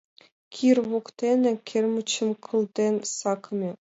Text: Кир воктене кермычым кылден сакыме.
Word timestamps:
Кир 0.53 0.77
воктене 0.89 1.51
кермычым 1.67 2.29
кылден 2.45 2.95
сакыме. 3.17 3.69